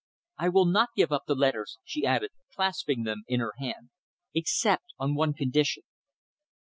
[0.39, 3.91] I will not give up the letters," she added, clasping them in her hand,
[4.33, 5.83] "except on one condition."